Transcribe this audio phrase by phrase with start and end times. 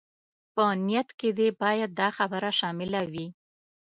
[0.53, 3.27] په نيت کې دې بايد دا خبره شامله وي.